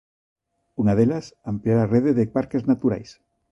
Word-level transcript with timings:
Unha 0.81 0.97
delas, 0.99 1.25
ampliar 1.51 1.79
a 1.81 1.89
rede 1.93 2.11
de 2.19 2.25
parques 2.35 2.63
naturais. 2.71 3.09